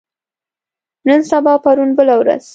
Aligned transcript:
نن 1.07 1.19
سبا 1.31 1.53
پرون 1.63 1.89
بله 1.97 2.15
ورځ 2.21 2.43